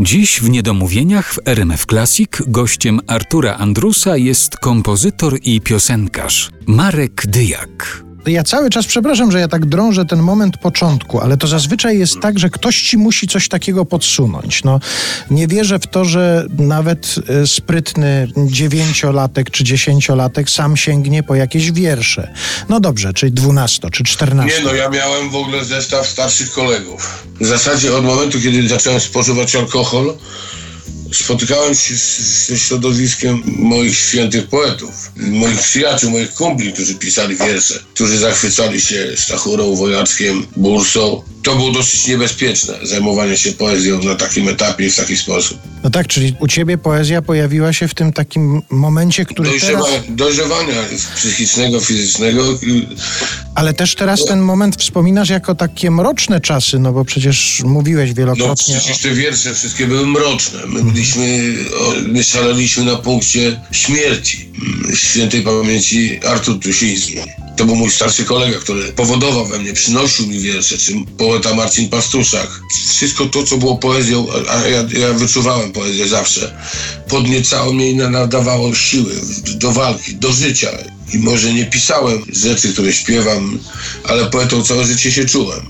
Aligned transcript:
Dziś 0.00 0.40
w 0.40 0.50
Niedomówieniach 0.50 1.34
w 1.34 1.38
RMF 1.44 1.86
Classic 1.86 2.30
gościem 2.46 3.00
Artura 3.06 3.56
Andrusa 3.56 4.16
jest 4.16 4.56
kompozytor 4.56 5.38
i 5.42 5.60
piosenkarz 5.60 6.50
Marek 6.66 7.26
Dyjak. 7.26 8.07
Ja 8.26 8.44
cały 8.44 8.70
czas 8.70 8.86
przepraszam, 8.86 9.32
że 9.32 9.40
ja 9.40 9.48
tak 9.48 9.66
drążę 9.66 10.04
ten 10.04 10.18
moment 10.22 10.56
początku, 10.56 11.20
ale 11.20 11.36
to 11.36 11.46
zazwyczaj 11.46 11.98
jest 11.98 12.20
tak, 12.20 12.38
że 12.38 12.50
ktoś 12.50 12.82
ci 12.82 12.98
musi 12.98 13.28
coś 13.28 13.48
takiego 13.48 13.84
podsunąć. 13.84 14.64
No, 14.64 14.80
nie 15.30 15.46
wierzę 15.46 15.78
w 15.78 15.86
to, 15.86 16.04
że 16.04 16.46
nawet 16.58 17.14
e, 17.42 17.46
sprytny 17.46 18.28
dziewięciolatek 18.36 19.50
czy 19.50 19.64
dziesięciolatek 19.64 20.50
sam 20.50 20.76
sięgnie 20.76 21.22
po 21.22 21.34
jakieś 21.34 21.72
wiersze. 21.72 22.34
No 22.68 22.80
dobrze, 22.80 23.12
czyli 23.12 23.32
dwunasto 23.32 23.90
czy 23.90 24.04
czternasto. 24.04 24.58
Nie 24.58 24.64
no, 24.64 24.74
ja 24.74 24.88
miałem 24.88 25.30
w 25.30 25.36
ogóle 25.36 25.64
zestaw 25.64 26.06
starszych 26.06 26.52
kolegów. 26.52 27.26
W 27.40 27.46
zasadzie 27.46 27.96
od 27.96 28.04
momentu, 28.04 28.40
kiedy 28.40 28.68
zacząłem 28.68 29.00
spożywać 29.00 29.56
alkohol, 29.56 30.14
spotykałem 31.12 31.74
się 31.74 31.94
ze 31.96 32.58
środowiskiem 32.58 33.42
moich 33.46 33.96
świętych 33.96 34.48
poetów, 34.48 35.12
moich 35.16 35.60
przyjaciół, 35.60 36.10
moich 36.10 36.34
kumpli, 36.34 36.72
którzy 36.72 36.94
pisali 36.94 37.36
wiersze, 37.36 37.84
którzy 37.94 38.18
zachwycali 38.18 38.80
się 38.80 39.12
Stachurą, 39.16 39.74
Wojackiem, 39.74 40.46
Bursą. 40.56 41.22
To 41.48 41.56
było 41.56 41.70
dosyć 41.70 42.06
niebezpieczne, 42.06 42.74
zajmowanie 42.82 43.36
się 43.36 43.52
poezją 43.52 44.02
na 44.02 44.14
takim 44.14 44.48
etapie 44.48 44.86
i 44.86 44.90
w 44.90 44.96
taki 44.96 45.16
sposób. 45.16 45.58
No 45.84 45.90
tak, 45.90 46.06
czyli 46.06 46.34
u 46.40 46.48
ciebie 46.48 46.78
poezja 46.78 47.22
pojawiła 47.22 47.72
się 47.72 47.88
w 47.88 47.94
tym 47.94 48.12
takim 48.12 48.62
momencie, 48.70 49.24
który 49.24 49.50
Dojrzewa, 49.50 49.84
teraz... 49.84 50.02
Dojrzewania 50.08 50.74
psychicznego, 51.16 51.80
fizycznego. 51.80 52.44
Ale 53.54 53.74
też 53.74 53.94
teraz 53.94 54.24
ten 54.24 54.40
moment 54.40 54.76
wspominasz 54.76 55.28
jako 55.28 55.54
takie 55.54 55.90
mroczne 55.90 56.40
czasy, 56.40 56.78
no 56.78 56.92
bo 56.92 57.04
przecież 57.04 57.62
mówiłeś 57.64 58.10
No 58.10 58.16
wielokrotnie... 58.16 58.76
przecież 58.78 58.98
te 58.98 59.10
wiersze 59.10 59.54
wszystkie 59.54 59.86
były 59.86 60.06
mroczne. 60.06 60.58
My 60.66 60.82
byliśmy, 60.82 61.54
my 62.06 62.24
szaleliśmy 62.24 62.84
na 62.84 62.96
punkcie 62.96 63.60
śmierci 63.72 64.48
mm, 64.84 64.96
świętej 64.96 65.42
pamięci 65.42 66.20
Artur 66.26 66.60
Tusiński. 66.60 67.18
To 67.58 67.64
był 67.64 67.76
mój 67.76 67.90
starszy 67.90 68.24
kolega, 68.24 68.58
który 68.58 68.92
powodował 68.92 69.46
we 69.46 69.58
mnie, 69.58 69.72
przynosił 69.72 70.26
mi 70.26 70.40
wiersze, 70.40 70.78
czy 70.78 70.92
poeta 71.18 71.54
Marcin 71.54 71.88
Pastuszak. 71.88 72.60
Wszystko 72.88 73.26
to, 73.26 73.42
co 73.42 73.56
było 73.56 73.76
poezją, 73.76 74.26
a 74.48 74.68
ja, 74.68 74.84
ja 74.98 75.12
wyczuwałem 75.12 75.72
poezję 75.72 76.08
zawsze, 76.08 76.58
podniecało 77.08 77.72
mnie 77.72 77.90
i 77.90 77.96
nadawało 77.96 78.74
siły 78.74 79.14
do 79.54 79.72
walki, 79.72 80.14
do 80.14 80.32
życia. 80.32 80.70
I 81.14 81.18
może 81.18 81.52
nie 81.52 81.66
pisałem 81.66 82.24
rzeczy, 82.32 82.72
które 82.72 82.92
śpiewam, 82.92 83.58
ale 84.04 84.26
poetą 84.26 84.62
całe 84.62 84.84
życie 84.84 85.12
się 85.12 85.24
czułem. 85.24 85.60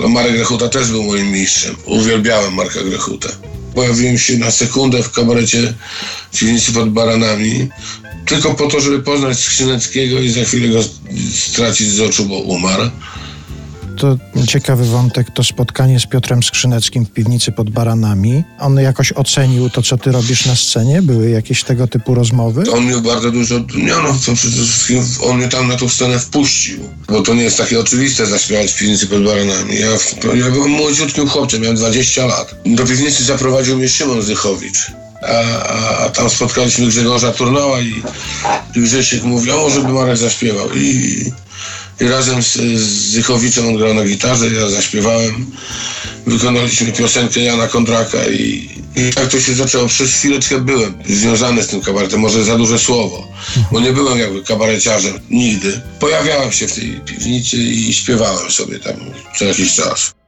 No, 0.00 0.08
Marek 0.08 0.32
Grechuta 0.32 0.68
też 0.68 0.88
był 0.88 1.02
moim 1.02 1.32
mistrzem. 1.32 1.76
Uwielbiałem 1.86 2.54
Marka 2.54 2.82
Grechutę. 2.82 3.28
Pojawiłem 3.74 4.18
się 4.18 4.38
na 4.38 4.50
sekundę 4.50 5.02
w 5.02 5.12
kabarecie 5.12 5.74
w 6.32 6.38
piwnicy 6.38 6.72
pod 6.72 6.90
Baranami, 6.90 7.68
tylko 8.26 8.54
po 8.54 8.66
to, 8.66 8.80
żeby 8.80 9.02
poznać 9.02 9.38
Skrzyneckiego 9.38 10.20
i 10.20 10.30
za 10.30 10.44
chwilę 10.44 10.68
go 10.68 10.80
stracić 11.34 11.90
z 11.90 12.00
oczu, 12.00 12.24
bo 12.24 12.38
umarł. 12.38 12.90
To 14.00 14.16
ciekawy 14.46 14.84
wątek, 14.84 15.30
to 15.34 15.44
spotkanie 15.44 16.00
z 16.00 16.06
Piotrem 16.06 16.42
Skrzyneckim 16.42 17.06
w 17.06 17.10
piwnicy 17.10 17.52
pod 17.52 17.70
Baranami. 17.70 18.44
On 18.58 18.76
jakoś 18.76 19.12
ocenił 19.12 19.70
to, 19.70 19.82
co 19.82 19.98
ty 19.98 20.12
robisz 20.12 20.46
na 20.46 20.56
scenie? 20.56 21.02
Były 21.02 21.30
jakieś 21.30 21.64
tego 21.64 21.86
typu 21.86 22.14
rozmowy? 22.14 22.64
On 22.72 22.84
mnie 22.84 22.96
bardzo 22.96 23.30
dużo, 23.30 23.54
nie 23.58 23.92
no, 23.92 24.16
to 24.26 24.34
przede 24.34 24.56
wszystkim 24.56 25.04
on 25.22 25.36
mnie 25.36 25.48
tam 25.48 25.68
na 25.68 25.76
tą 25.76 25.88
scenę 25.88 26.18
wpuścił, 26.18 26.80
bo 27.08 27.22
to 27.22 27.34
nie 27.34 27.42
jest 27.42 27.58
takie 27.58 27.80
oczywiste 27.80 28.26
zaśpiewać 28.26 28.72
w 28.72 28.78
piwnicy 28.78 29.06
pod 29.06 29.24
Baranami. 29.24 29.74
Ja, 29.80 29.88
ja 30.34 30.50
byłem 30.50 30.70
młodziutkim 30.70 31.28
chłopcem, 31.28 31.60
miałem 31.60 31.76
20 31.76 32.26
lat. 32.26 32.54
Do 32.66 32.86
piwnicy 32.86 33.24
zaprowadził 33.24 33.76
mnie 33.76 33.88
Szymon 33.88 34.22
Zychowicz. 34.22 34.90
A, 35.22 35.32
a, 35.66 35.98
a 35.98 36.08
tam 36.08 36.30
spotkaliśmy 36.30 36.86
Grzegorza 36.86 37.32
Turnała 37.32 37.80
i, 37.80 38.02
Grzesiek 38.76 39.22
mówił, 39.22 39.64
o, 39.64 39.70
żeby 39.70 39.88
Marek 39.88 40.16
zaśpiewał. 40.16 40.68
I, 40.74 41.24
i 42.00 42.08
razem 42.08 42.42
z, 42.42 42.54
z 42.56 43.10
Zychowiczem 43.10 43.68
on 43.68 43.76
grał 43.76 43.94
na 43.94 44.04
gitarze, 44.04 44.50
ja 44.50 44.68
zaśpiewałem. 44.68 45.46
Wykonaliśmy 46.26 46.92
piosenkę 46.92 47.40
Jana 47.40 47.68
Kondraka 47.68 48.28
i, 48.28 48.70
i 48.96 49.14
tak 49.14 49.28
to 49.28 49.40
się 49.40 49.54
zaczęło. 49.54 49.88
Przez 49.88 50.14
chwileczkę 50.14 50.60
byłem 50.60 50.94
związany 51.08 51.62
z 51.62 51.66
tym 51.66 51.80
kabaretem, 51.80 52.20
może 52.20 52.44
za 52.44 52.56
duże 52.56 52.78
słowo, 52.78 53.28
bo 53.72 53.80
nie 53.80 53.92
byłem 53.92 54.18
jakby 54.18 54.42
kabareciarzem 54.42 55.20
nigdy. 55.30 55.80
Pojawiałem 56.00 56.52
się 56.52 56.68
w 56.68 56.74
tej 56.74 57.00
piwnicy 57.06 57.56
i 57.56 57.92
śpiewałem 57.92 58.50
sobie 58.50 58.78
tam 58.78 58.94
co 59.38 59.44
jakiś 59.44 59.74
czas. 59.74 60.19